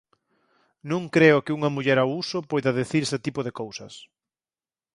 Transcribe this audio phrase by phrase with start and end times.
[0.91, 3.93] Non creo que unha muller ao uso poida dicir este tipo de cousas.